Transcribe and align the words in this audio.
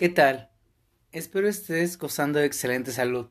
¿Qué 0.00 0.08
tal? 0.08 0.48
Espero 1.12 1.46
estés 1.46 1.98
gozando 1.98 2.38
de 2.38 2.46
excelente 2.46 2.90
salud. 2.90 3.28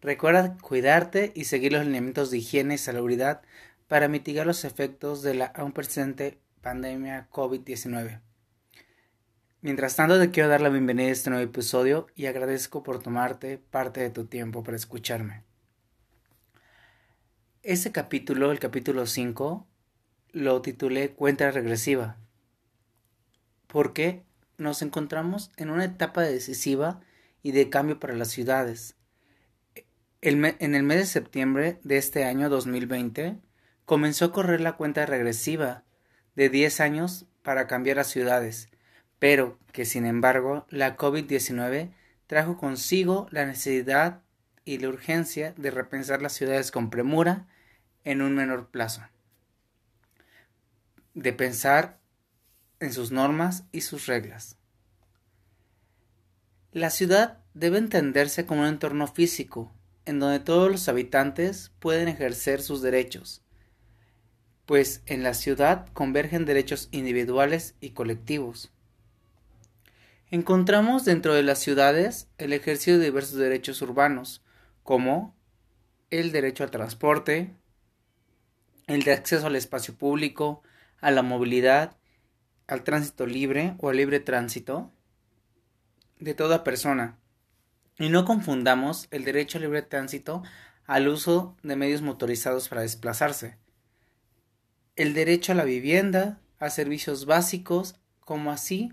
Recuerda 0.00 0.56
cuidarte 0.58 1.32
y 1.34 1.46
seguir 1.46 1.72
los 1.72 1.84
lineamientos 1.84 2.30
de 2.30 2.38
higiene 2.38 2.74
y 2.74 2.78
salubridad 2.78 3.42
para 3.88 4.06
mitigar 4.06 4.46
los 4.46 4.64
efectos 4.64 5.22
de 5.22 5.34
la 5.34 5.46
aún 5.46 5.72
presente 5.72 6.38
pandemia 6.60 7.28
COVID-19. 7.32 8.20
Mientras 9.60 9.96
tanto, 9.96 10.20
te 10.20 10.30
quiero 10.30 10.48
dar 10.48 10.60
la 10.60 10.68
bienvenida 10.68 11.08
a 11.08 11.10
este 11.10 11.30
nuevo 11.30 11.50
episodio 11.50 12.06
y 12.14 12.26
agradezco 12.26 12.84
por 12.84 13.02
tomarte 13.02 13.58
parte 13.58 14.00
de 14.00 14.10
tu 14.10 14.26
tiempo 14.26 14.62
para 14.62 14.76
escucharme. 14.76 15.42
Este 17.64 17.90
capítulo, 17.90 18.52
el 18.52 18.60
capítulo 18.60 19.06
5, 19.06 19.66
lo 20.30 20.62
titulé 20.62 21.10
Cuenta 21.10 21.50
regresiva. 21.50 22.18
Porque 23.66 24.22
nos 24.58 24.82
encontramos 24.82 25.50
en 25.56 25.70
una 25.70 25.84
etapa 25.84 26.22
decisiva 26.22 27.00
y 27.42 27.52
de 27.52 27.70
cambio 27.70 28.00
para 28.00 28.14
las 28.14 28.28
ciudades. 28.28 28.96
en 30.20 30.74
el 30.74 30.82
mes 30.82 30.98
de 30.98 31.06
septiembre 31.06 31.78
de 31.82 31.98
este 31.98 32.24
año 32.24 32.48
2020 32.48 33.38
comenzó 33.84 34.26
a 34.26 34.32
correr 34.32 34.60
la 34.60 34.76
cuenta 34.76 35.04
regresiva 35.06 35.84
de 36.34 36.48
10 36.48 36.80
años 36.80 37.26
para 37.42 37.66
cambiar 37.66 37.98
a 37.98 38.04
ciudades, 38.04 38.68
pero 39.18 39.58
que 39.72 39.84
sin 39.84 40.06
embargo 40.06 40.66
la 40.70 40.96
COVID-19 40.96 41.92
trajo 42.26 42.56
consigo 42.56 43.26
la 43.30 43.44
necesidad 43.44 44.22
y 44.64 44.78
la 44.78 44.88
urgencia 44.88 45.52
de 45.56 45.70
repensar 45.70 46.22
las 46.22 46.32
ciudades 46.32 46.70
con 46.70 46.90
premura 46.90 47.46
en 48.04 48.22
un 48.22 48.34
menor 48.34 48.68
plazo, 48.70 49.02
de 51.12 51.32
pensar 51.32 51.98
en 52.84 52.92
sus 52.92 53.10
normas 53.10 53.64
y 53.72 53.80
sus 53.80 54.06
reglas. 54.06 54.56
La 56.72 56.90
ciudad 56.90 57.38
debe 57.54 57.78
entenderse 57.78 58.46
como 58.46 58.62
un 58.62 58.66
entorno 58.66 59.06
físico, 59.06 59.72
en 60.06 60.18
donde 60.18 60.40
todos 60.40 60.70
los 60.70 60.88
habitantes 60.88 61.72
pueden 61.78 62.08
ejercer 62.08 62.60
sus 62.60 62.82
derechos, 62.82 63.42
pues 64.66 65.02
en 65.06 65.22
la 65.22 65.34
ciudad 65.34 65.86
convergen 65.92 66.44
derechos 66.44 66.88
individuales 66.90 67.74
y 67.80 67.90
colectivos. 67.90 68.72
Encontramos 70.30 71.04
dentro 71.04 71.34
de 71.34 71.42
las 71.42 71.60
ciudades 71.60 72.28
el 72.38 72.52
ejercicio 72.52 72.98
de 72.98 73.04
diversos 73.04 73.36
derechos 73.36 73.80
urbanos, 73.82 74.42
como 74.82 75.36
el 76.10 76.32
derecho 76.32 76.64
al 76.64 76.70
transporte, 76.70 77.54
el 78.86 79.02
de 79.02 79.12
acceso 79.12 79.46
al 79.46 79.56
espacio 79.56 79.94
público, 79.94 80.62
a 81.00 81.10
la 81.10 81.22
movilidad, 81.22 81.96
al 82.66 82.84
tránsito 82.84 83.26
libre 83.26 83.74
o 83.78 83.88
al 83.88 83.96
libre 83.96 84.20
tránsito 84.20 84.90
de 86.18 86.34
toda 86.34 86.64
persona. 86.64 87.18
Y 87.98 88.08
no 88.08 88.24
confundamos 88.24 89.08
el 89.10 89.24
derecho 89.24 89.58
al 89.58 89.62
libre 89.62 89.82
tránsito 89.82 90.42
al 90.86 91.08
uso 91.08 91.56
de 91.62 91.76
medios 91.76 92.02
motorizados 92.02 92.68
para 92.68 92.82
desplazarse 92.82 93.56
el 94.96 95.14
derecho 95.14 95.52
a 95.52 95.54
la 95.54 95.64
vivienda, 95.64 96.40
a 96.58 96.70
servicios 96.70 97.26
básicos, 97.26 97.96
como 98.20 98.50
así 98.50 98.92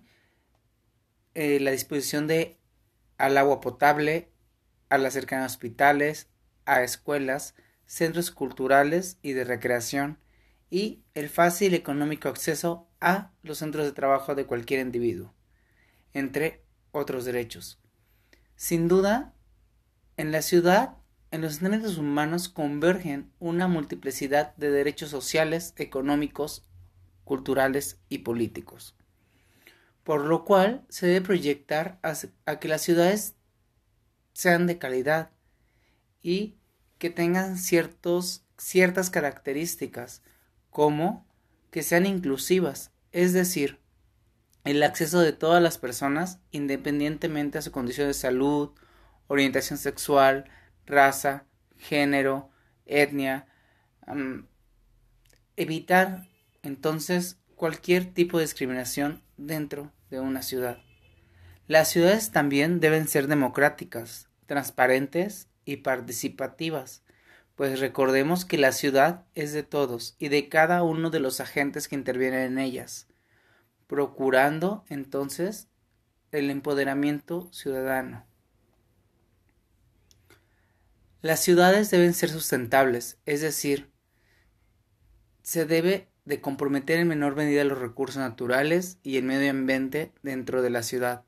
eh, 1.35 1.59
la 1.59 1.71
disposición 1.71 2.27
de 2.27 2.57
al 3.17 3.37
agua 3.37 3.61
potable, 3.61 4.29
a 4.89 4.97
la 4.97 5.11
cercanía 5.11 5.43
a 5.43 5.47
hospitales, 5.47 6.27
a 6.65 6.83
escuelas, 6.83 7.55
centros 7.85 8.31
culturales 8.31 9.17
y 9.21 9.33
de 9.33 9.43
recreación, 9.43 10.17
y 10.69 11.03
el 11.13 11.29
fácil 11.29 11.73
y 11.73 11.75
económico 11.75 12.29
acceso 12.29 12.87
a 13.01 13.31
los 13.43 13.57
centros 13.57 13.85
de 13.85 13.91
trabajo 13.91 14.35
de 14.35 14.45
cualquier 14.45 14.79
individuo, 14.79 15.33
entre 16.13 16.63
otros 16.91 17.25
derechos. 17.25 17.79
Sin 18.55 18.87
duda, 18.87 19.33
en 20.17 20.31
la 20.31 20.41
ciudad 20.41 20.95
en 21.31 21.39
los 21.39 21.61
derechos 21.61 21.97
humanos 21.97 22.49
convergen 22.49 23.31
una 23.39 23.69
multiplicidad 23.69 24.53
de 24.57 24.69
derechos 24.69 25.09
sociales, 25.09 25.73
económicos, 25.77 26.65
culturales 27.23 27.99
y 28.09 28.19
políticos, 28.19 28.95
por 30.03 30.25
lo 30.25 30.43
cual 30.43 30.85
se 30.89 31.07
debe 31.07 31.21
proyectar 31.21 31.99
a, 32.03 32.59
que 32.59 32.67
las 32.67 32.81
ciudades 32.81 33.35
sean 34.33 34.67
de 34.67 34.77
calidad 34.77 35.31
y 36.21 36.57
que 36.97 37.09
tengan 37.09 37.57
ciertas 37.57 39.09
características 39.09 40.21
como 40.69 41.25
que 41.71 41.81
sean 41.81 42.05
inclusivas, 42.05 42.90
es 43.11 43.33
decir, 43.33 43.79
el 44.63 44.83
acceso 44.83 45.19
de 45.19 45.33
todas 45.33 45.61
las 45.61 45.77
personas 45.77 46.39
independientemente 46.51 47.57
de 47.57 47.61
su 47.63 47.71
condición 47.71 48.07
de 48.07 48.13
salud, 48.13 48.71
orientación 49.27 49.77
sexual, 49.77 50.45
raza, 50.85 51.45
género, 51.77 52.49
etnia, 52.85 53.47
evitar 55.55 56.27
entonces 56.63 57.37
cualquier 57.55 58.13
tipo 58.13 58.37
de 58.37 58.43
discriminación 58.43 59.23
dentro 59.37 59.91
de 60.09 60.19
una 60.19 60.41
ciudad. 60.41 60.79
Las 61.67 61.89
ciudades 61.89 62.31
también 62.31 62.79
deben 62.79 63.07
ser 63.07 63.27
democráticas, 63.27 64.29
transparentes 64.45 65.47
y 65.63 65.77
participativas, 65.77 67.03
pues 67.55 67.79
recordemos 67.79 68.45
que 68.45 68.57
la 68.57 68.71
ciudad 68.71 69.25
es 69.35 69.53
de 69.53 69.63
todos 69.63 70.15
y 70.17 70.29
de 70.29 70.49
cada 70.49 70.83
uno 70.83 71.09
de 71.09 71.19
los 71.19 71.39
agentes 71.39 71.87
que 71.87 71.95
intervienen 71.95 72.53
en 72.53 72.59
ellas, 72.59 73.07
procurando 73.87 74.85
entonces 74.89 75.67
el 76.31 76.49
empoderamiento 76.49 77.49
ciudadano. 77.51 78.25
Las 81.21 81.41
ciudades 81.41 81.91
deben 81.91 82.13
ser 82.13 82.29
sustentables, 82.29 83.19
es 83.25 83.41
decir, 83.41 83.91
se 85.43 85.65
debe 85.65 86.07
de 86.25 86.41
comprometer 86.41 86.99
en 86.99 87.07
menor 87.07 87.35
medida 87.35 87.63
los 87.63 87.77
recursos 87.77 88.17
naturales 88.17 88.97
y 89.03 89.17
el 89.17 89.25
medio 89.25 89.51
ambiente 89.51 90.13
dentro 90.23 90.61
de 90.61 90.69
la 90.69 90.81
ciudad, 90.81 91.23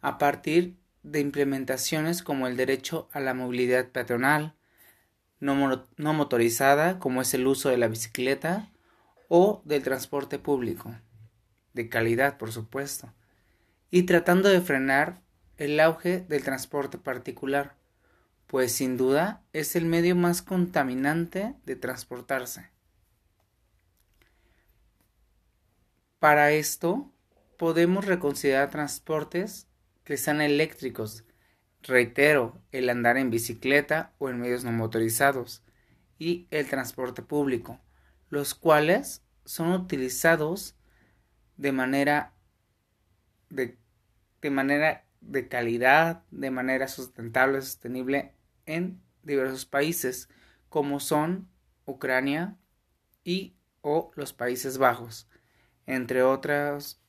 a 0.00 0.18
partir 0.18 0.76
de 1.02 1.20
implementaciones 1.20 2.22
como 2.22 2.46
el 2.46 2.56
derecho 2.56 3.08
a 3.12 3.20
la 3.20 3.34
movilidad 3.34 3.90
peatonal, 3.90 4.56
no, 5.42 6.14
motorizada, 6.14 6.98
como 6.98 7.20
es 7.20 7.34
el 7.34 7.46
uso 7.46 7.68
de 7.68 7.76
la 7.76 7.88
bicicleta, 7.88 8.70
o 9.28 9.62
del 9.64 9.82
transporte 9.82 10.38
público, 10.38 10.94
de 11.74 11.88
calidad, 11.88 12.38
por 12.38 12.52
supuesto, 12.52 13.12
y 13.90 14.04
tratando 14.04 14.48
de 14.48 14.60
frenar 14.60 15.20
el 15.56 15.78
auge 15.80 16.20
del 16.20 16.42
transporte 16.42 16.98
particular 16.98 17.76
pues 18.52 18.72
sin 18.72 18.98
duda 18.98 19.42
es 19.54 19.76
el 19.76 19.86
medio 19.86 20.14
más 20.14 20.42
contaminante 20.42 21.54
de 21.64 21.74
transportarse. 21.74 22.68
Para 26.18 26.52
esto 26.52 27.10
podemos 27.56 28.04
reconsiderar 28.04 28.68
transportes 28.68 29.68
que 30.04 30.18
sean 30.18 30.42
eléctricos, 30.42 31.24
reitero, 31.82 32.60
el 32.72 32.88
andar 32.88 33.16
en 33.16 33.30
bicicleta 33.30 34.12
o 34.18 34.28
en 34.28 34.40
medios 34.40 34.64
no 34.64 34.72
motorizados 34.72 35.62
y 36.18 36.46
el 36.50 36.68
transporte 36.68 37.22
público, 37.22 37.80
los 38.28 38.54
cuales 38.54 39.22
son 39.44 39.72
utilizados 39.72 40.76
de 41.56 41.72
manera 41.72 42.32
de, 43.52 43.76
manera 44.50 45.04
de 45.20 45.48
calidad, 45.48 46.22
de 46.30 46.50
manera 46.50 46.88
sustentable, 46.88 47.60
sostenible 47.60 48.32
en 48.66 49.00
diversos 49.22 49.66
países 49.66 50.28
como 50.68 51.00
son 51.00 51.48
Ucrania 51.84 52.56
y 53.24 53.54
o 53.82 54.10
los 54.14 54.32
Países 54.32 54.78
Bajos, 54.78 55.28
entre 55.86 56.22
otros 56.22 57.00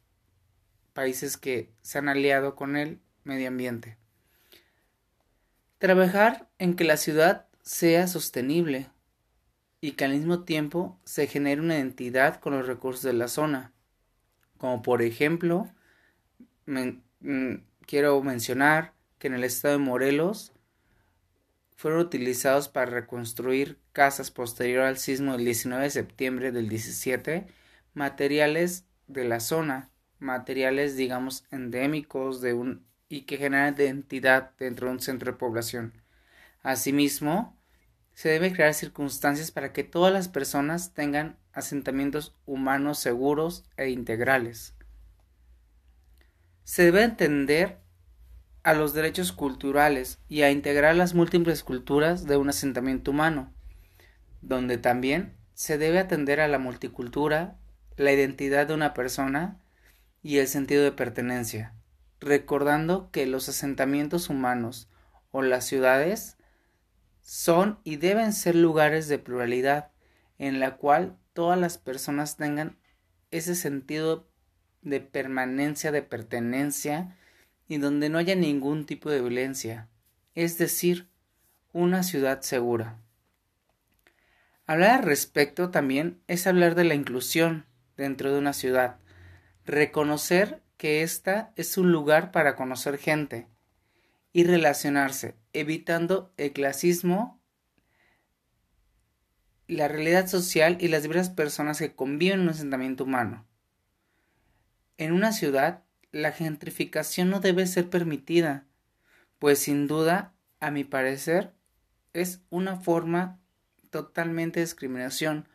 países 0.94 1.38
que 1.38 1.74
se 1.82 2.00
han 2.00 2.10
aliado 2.10 2.56
con 2.56 2.76
el 2.76 3.00
medio 3.24 3.48
ambiente. 3.48 3.98
Trabajar 5.84 6.48
en 6.60 6.78
que 6.78 6.86
la 6.86 6.96
ciudad 6.96 7.46
sea 7.62 8.08
sostenible 8.08 8.90
y 9.82 9.92
que 9.92 10.06
al 10.06 10.14
mismo 10.14 10.46
tiempo 10.46 10.98
se 11.04 11.28
genere 11.28 11.60
una 11.60 11.76
identidad 11.76 12.40
con 12.40 12.54
los 12.54 12.68
recursos 12.68 13.04
de 13.04 13.12
la 13.12 13.28
zona, 13.28 13.74
como 14.58 14.82
por 14.82 15.02
ejemplo, 15.02 15.70
mm, 16.68 17.56
quiero 17.86 18.24
mencionar 18.24 18.94
que 19.20 19.28
en 19.28 19.34
el 19.34 19.44
estado 19.44 19.78
de 19.78 19.84
Morelos 19.84 20.54
fueron 21.76 22.00
utilizados 22.00 22.70
para 22.70 22.90
reconstruir 22.90 23.78
casas 23.92 24.32
posterior 24.32 24.86
al 24.86 24.98
sismo 24.98 25.34
del 25.34 25.44
19 25.44 25.84
de 25.84 25.90
septiembre 25.90 26.54
del 26.54 26.70
17, 26.70 27.46
materiales 27.94 28.86
de 29.08 29.26
la 29.26 29.42
zona, 29.42 29.90
materiales 30.20 30.96
digamos 30.96 31.44
endémicos 31.52 32.40
de 32.40 32.54
un 32.54 32.93
y 33.14 33.26
que 33.26 33.38
generan 33.38 33.76
identidad 33.76 34.54
dentro 34.58 34.88
de 34.88 34.94
un 34.94 35.00
centro 35.00 35.32
de 35.32 35.38
población. 35.38 35.94
Asimismo, 36.64 37.56
se 38.16 38.30
deben 38.30 38.56
crear 38.56 38.74
circunstancias 38.74 39.52
para 39.52 39.72
que 39.72 39.84
todas 39.84 40.12
las 40.12 40.30
personas 40.30 40.96
tengan 40.96 41.38
asentamientos 41.52 42.36
humanos 42.48 42.98
seguros 42.98 43.66
e 43.78 43.90
integrales. 43.92 44.74
Se 46.64 46.86
debe 46.86 47.04
entender 47.04 47.78
a 48.64 48.74
los 48.74 48.96
derechos 48.96 49.32
culturales 49.32 50.18
y 50.28 50.42
a 50.42 50.50
integrar 50.50 50.96
las 50.96 51.14
múltiples 51.14 51.64
culturas 51.64 52.26
de 52.26 52.38
un 52.38 52.50
asentamiento 52.50 53.12
humano, 53.12 53.54
donde 54.42 54.80
también 54.80 55.36
se 55.54 55.78
debe 55.78 56.00
atender 56.00 56.42
a 56.42 56.48
la 56.48 56.58
multicultura, 56.58 57.60
la 57.96 58.12
identidad 58.12 58.66
de 58.66 58.74
una 58.74 58.96
persona 58.96 59.62
y 60.24 60.40
el 60.40 60.48
sentido 60.48 60.84
de 60.84 60.94
pertenencia, 60.94 61.76
recordando 62.24 63.12
que 63.12 63.26
los 63.26 63.50
asentamientos 63.50 64.30
humanos 64.30 64.90
o 65.32 65.42
las 65.42 65.66
ciudades 65.66 66.38
son 67.22 67.80
y 67.84 67.98
deben 67.98 68.34
ser 68.34 68.56
lugares 68.56 69.08
de 69.08 69.20
pluralidad 69.20 69.92
en 70.38 70.60
la 70.60 70.78
cual 70.78 71.18
todas 71.34 71.60
las 71.60 71.78
personas 71.78 72.38
tengan 72.38 72.78
ese 73.32 73.56
sentido 73.56 74.28
de 74.82 75.00
permanencia, 75.00 75.92
de 75.92 76.02
pertenencia 76.02 77.18
y 77.68 77.78
donde 77.78 78.10
no 78.10 78.18
haya 78.18 78.36
ningún 78.36 78.86
tipo 78.86 79.10
de 79.10 79.22
violencia, 79.22 79.90
es 80.36 80.58
decir, 80.58 81.08
una 81.72 82.04
ciudad 82.04 82.42
segura. 82.42 83.00
Hablar 84.66 85.00
al 85.00 85.04
respecto 85.04 85.72
también 85.72 86.22
es 86.28 86.48
hablar 86.48 86.76
de 86.76 86.84
la 86.84 86.94
inclusión 86.94 87.66
dentro 87.98 88.32
de 88.32 88.40
una 88.40 88.54
ciudad, 88.54 88.98
reconocer 89.66 90.63
que 90.84 91.02
ésta 91.02 91.54
es 91.56 91.78
un 91.78 91.94
lugar 91.94 92.34
para 92.34 92.58
conocer 92.58 92.98
gente 92.98 93.48
y 94.34 94.44
relacionarse, 94.44 95.38
evitando 95.54 96.34
el 96.36 96.52
clasismo, 96.52 97.42
la 99.70 99.88
realidad 99.88 100.28
social 100.28 100.76
y 100.82 100.90
las 100.90 101.04
diversas 101.04 101.30
personas 101.30 101.80
que 101.80 101.96
conviven 101.96 102.42
en 102.42 102.42
un 102.42 102.50
asentamiento 102.50 103.06
humano. 103.06 103.48
En 104.98 105.14
una 105.14 105.32
ciudad, 105.32 105.86
la 106.12 106.34
gentrificación 106.34 107.30
no 107.30 107.40
debe 107.40 107.66
ser 107.66 107.90
permitida, 107.90 108.66
pues 109.40 109.60
sin 109.60 109.88
duda, 109.88 110.34
a 110.60 110.70
mi 110.70 110.84
parecer, 110.84 111.54
es 112.12 112.42
una 112.50 112.76
forma 112.76 113.40
totalmente 113.90 114.60
de 114.60 114.66
discriminación, 114.66 115.48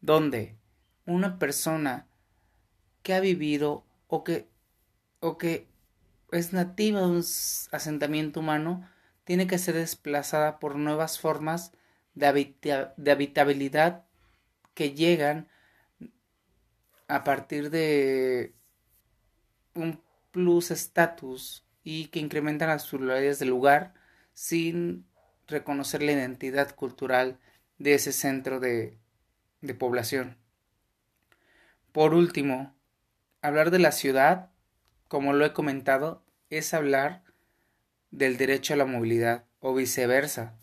donde 0.00 0.56
una 1.06 1.38
persona 1.38 2.08
que 3.04 3.14
ha 3.14 3.20
vivido 3.20 3.86
o 4.08 4.24
que, 4.24 4.50
o 5.22 5.38
que 5.38 5.68
es 6.32 6.52
nativa 6.52 7.00
de 7.00 7.06
un 7.06 7.18
asentamiento 7.70 8.40
humano 8.40 8.88
tiene 9.24 9.46
que 9.46 9.58
ser 9.58 9.76
desplazada 9.76 10.58
por 10.58 10.74
nuevas 10.74 11.20
formas 11.20 11.72
de, 12.14 12.26
habitabilidad 13.06 14.04
que 14.74 14.94
llegan 14.94 15.48
a 17.06 17.22
partir 17.22 17.70
de 17.70 18.52
un 19.74 20.02
plus 20.32 20.72
estatus 20.72 21.64
y 21.84 22.06
que 22.08 22.18
incrementan 22.18 22.68
las 22.68 22.88
pluralidades 22.88 23.38
del 23.38 23.50
lugar 23.50 23.94
sin 24.34 25.06
reconocer 25.46 26.02
la 26.02 26.12
identidad 26.12 26.74
cultural 26.74 27.38
de 27.78 27.94
ese 27.94 28.12
centro 28.12 28.58
de 28.58 28.98
población. 29.78 30.36
Por 31.92 32.12
último, 32.12 32.74
hablar 33.40 33.70
de 33.70 33.78
la 33.78 33.92
ciudad, 33.92 34.51
como 35.12 35.34
lo 35.34 35.44
he 35.44 35.52
comentado, 35.52 36.24
es 36.48 36.72
hablar 36.72 37.22
del 38.10 38.38
derecho 38.38 38.72
a 38.72 38.78
la 38.78 38.86
movilidad 38.86 39.44
o 39.60 39.74
viceversa, 39.74 40.56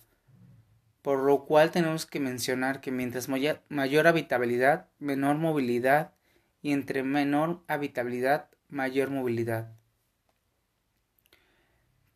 por 1.04 1.20
lo 1.20 1.46
cual 1.46 1.70
tenemos 1.70 2.08
que 2.08 2.20
mencionar 2.20 2.82
que 2.82 2.90
mientras 2.90 3.30
mayor 3.30 4.08
habitabilidad, 4.08 4.88
menor 4.98 5.38
movilidad 5.38 6.16
y 6.64 6.72
entre 6.72 7.04
menor 7.04 7.62
habitabilidad, 7.68 8.50
mayor 8.70 9.12
movilidad. 9.12 9.72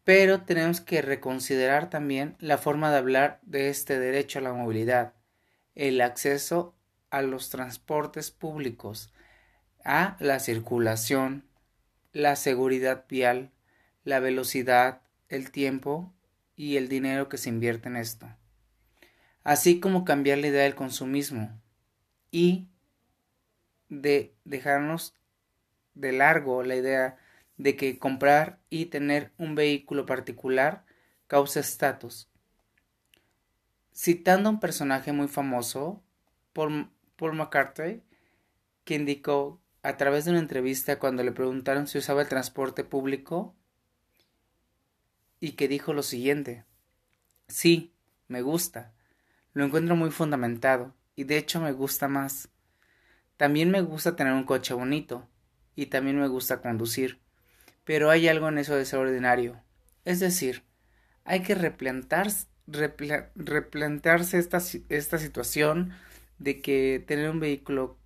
Pero 0.04 0.42
tenemos 0.42 0.82
que 0.82 1.04
reconsiderar 1.04 1.92
también 1.92 2.36
la 2.40 2.58
forma 2.58 2.90
de 2.90 2.98
hablar 2.98 3.42
de 3.44 3.70
este 3.70 4.00
derecho 4.00 4.40
a 4.40 4.42
la 4.42 4.54
movilidad, 4.54 5.14
el 5.76 6.02
acceso 6.02 6.74
a 7.12 7.22
los 7.22 7.52
transportes 7.52 8.32
públicos, 8.32 9.14
a 9.86 10.18
la 10.20 10.40
circulación, 10.40 11.46
la 12.14 12.36
seguridad 12.36 13.06
vial, 13.10 13.52
la 14.04 14.20
velocidad, 14.20 15.02
el 15.30 15.52
tiempo 15.52 16.14
y 16.56 16.78
el 16.78 16.88
dinero 16.88 17.28
que 17.28 17.38
se 17.38 17.50
invierte 17.50 17.90
en 17.90 17.98
esto. 17.98 18.30
Así 19.44 19.80
como 19.80 20.06
cambiar 20.06 20.38
la 20.38 20.48
idea 20.48 20.64
del 20.64 20.76
consumismo 20.76 21.60
y 22.32 22.68
de 23.90 24.34
dejarnos 24.46 25.16
de 25.96 26.12
largo 26.12 26.64
la 26.64 26.76
idea 26.76 27.18
de 27.58 27.76
que 27.76 28.00
comprar 28.00 28.60
y 28.70 28.86
tener 28.86 29.32
un 29.38 29.56
vehículo 29.56 30.06
particular 30.06 30.86
causa 31.28 31.60
estatus. 31.60 32.30
Citando 33.94 34.50
a 34.50 34.54
un 34.54 34.60
personaje 34.60 35.12
muy 35.12 35.28
famoso, 35.28 36.04
Paul, 36.54 36.90
Paul 37.16 37.36
McCartney, 37.36 38.02
que 38.84 38.96
indicó 38.96 39.62
a 39.84 39.98
través 39.98 40.26
de 40.26 40.32
una 40.32 40.40
entrevista 40.40 40.98
cuando 40.98 41.24
le 41.24 41.32
preguntaron 41.32 41.88
si 41.88 41.98
usaba 41.98 42.22
el 42.22 42.30
transporte 42.30 42.84
público 42.84 43.56
y 45.40 45.52
que 45.52 45.68
dijo 45.68 45.94
lo 45.94 46.04
siguiente, 46.04 46.66
sí, 47.48 47.94
me 48.28 48.42
gusta, 48.42 48.94
lo 49.54 49.64
encuentro 49.64 49.96
muy 49.96 50.10
fundamentado 50.10 50.96
y 51.16 51.26
de 51.26 51.38
hecho 51.38 51.62
me 51.62 51.74
gusta 51.74 52.08
más. 52.08 52.50
También 53.38 53.70
me 53.70 53.82
gusta 53.82 54.16
tener 54.16 54.34
un 54.34 54.46
coche 54.46 54.74
bonito, 54.74 55.28
y 55.76 55.88
también 55.88 56.20
me 56.20 56.28
gusta 56.28 56.62
conducir. 56.62 57.20
Pero 57.84 58.10
hay 58.10 58.28
algo 58.28 58.48
en 58.48 58.58
eso 58.58 58.78
extraordinario. 58.78 59.62
Es 60.06 60.20
decir, 60.20 60.64
hay 61.26 61.42
que 61.42 61.56
replantarse, 61.56 62.48
replantearse 62.68 64.38
esta, 64.38 64.62
esta 64.90 65.18
situación 65.18 65.94
de 66.40 66.62
que 66.62 67.04
tener 67.06 67.30
un 67.30 67.40
vehículo 67.40 67.98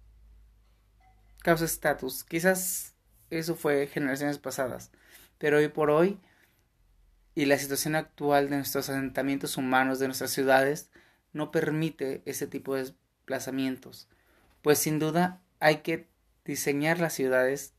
causa 1.48 1.64
estatus. 1.64 2.26
Quizás 2.26 2.94
eso 3.30 3.56
fue 3.56 3.88
generaciones 3.88 4.38
pasadas, 4.38 4.92
pero 5.38 5.60
hoy 5.60 5.70
por 5.70 5.90
hoy 5.90 6.20
y 7.36 7.46
la 7.46 7.58
situación 7.58 7.96
actual 7.96 8.50
de 8.50 8.58
nuestros 8.58 8.90
asentamientos 8.90 9.56
humanos, 9.56 9.98
de 9.98 10.08
nuestras 10.08 10.32
ciudades, 10.32 10.90
no 11.32 11.50
permite 11.50 12.22
ese 12.26 12.48
tipo 12.48 12.76
de 12.76 12.82
desplazamientos. 12.82 14.10
Pues 14.62 14.80
sin 14.80 15.00
duda 15.00 15.40
hay 15.62 15.78
que 15.78 16.10
diseñar 16.44 17.00
las 17.00 17.14
ciudades 17.14 17.74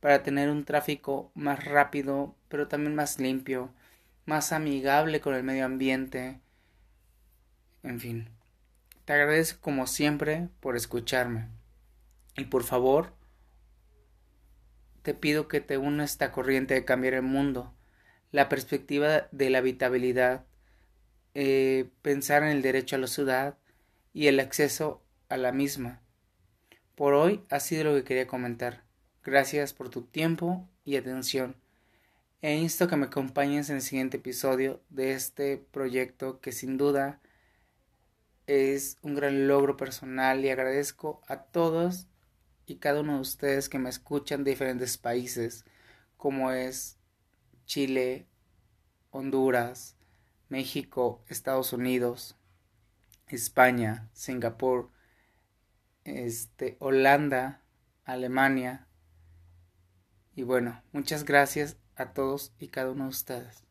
para 0.00 0.22
tener 0.22 0.50
un 0.50 0.66
tráfico 0.66 1.32
más 1.34 1.64
rápido, 1.64 2.36
pero 2.50 2.68
también 2.68 2.94
más 2.94 3.18
limpio, 3.18 3.72
más 4.26 4.52
amigable 4.52 5.22
con 5.22 5.34
el 5.34 5.42
medio 5.42 5.64
ambiente. 5.64 6.38
En 7.82 7.98
fin, 7.98 8.28
te 9.06 9.14
agradezco 9.14 9.62
como 9.62 9.86
siempre 9.86 10.50
por 10.60 10.76
escucharme. 10.76 11.48
Y 12.36 12.44
por 12.46 12.64
favor, 12.64 13.14
te 15.02 15.14
pido 15.14 15.48
que 15.48 15.60
te 15.60 15.78
una 15.78 16.02
a 16.02 16.06
esta 16.06 16.32
corriente 16.32 16.74
de 16.74 16.84
cambiar 16.84 17.14
el 17.14 17.22
mundo, 17.22 17.74
la 18.32 18.48
perspectiva 18.48 19.28
de 19.30 19.50
la 19.50 19.58
habitabilidad, 19.58 20.44
eh, 21.34 21.90
pensar 22.02 22.42
en 22.42 22.50
el 22.50 22.62
derecho 22.62 22.96
a 22.96 22.98
la 22.98 23.06
ciudad 23.06 23.58
y 24.12 24.26
el 24.28 24.40
acceso 24.40 25.02
a 25.28 25.36
la 25.36 25.52
misma 25.52 26.04
por 26.94 27.14
hoy 27.14 27.44
ha 27.50 27.60
sido 27.60 27.84
lo 27.84 27.94
que 27.94 28.04
quería 28.04 28.26
comentar. 28.26 28.84
Gracias 29.24 29.72
por 29.72 29.88
tu 29.88 30.02
tiempo 30.02 30.68
y 30.84 30.96
atención. 30.96 31.56
E 32.40 32.54
insto 32.56 32.88
que 32.88 32.96
me 32.96 33.06
acompañes 33.06 33.70
en 33.70 33.76
el 33.76 33.82
siguiente 33.82 34.18
episodio 34.18 34.82
de 34.90 35.12
este 35.12 35.56
proyecto 35.56 36.40
que 36.40 36.52
sin 36.52 36.76
duda 36.76 37.20
es 38.46 38.98
un 39.02 39.14
gran 39.14 39.48
logro 39.48 39.76
personal 39.76 40.44
y 40.44 40.50
agradezco 40.50 41.22
a 41.26 41.44
todos 41.44 42.06
y 42.66 42.76
cada 42.76 43.00
uno 43.00 43.14
de 43.14 43.20
ustedes 43.20 43.68
que 43.68 43.78
me 43.78 43.90
escuchan 43.90 44.44
de 44.44 44.52
diferentes 44.52 44.96
países 44.98 45.64
como 46.16 46.50
es 46.50 46.98
Chile, 47.66 48.26
Honduras, 49.10 49.96
México, 50.48 51.22
Estados 51.28 51.72
Unidos, 51.72 52.36
España, 53.28 54.08
Singapur, 54.12 54.90
este, 56.04 56.76
Holanda, 56.80 57.62
Alemania. 58.04 58.86
Y 60.34 60.42
bueno, 60.42 60.82
muchas 60.92 61.24
gracias 61.24 61.76
a 61.96 62.12
todos 62.12 62.52
y 62.58 62.68
cada 62.68 62.90
uno 62.90 63.04
de 63.04 63.10
ustedes. 63.10 63.63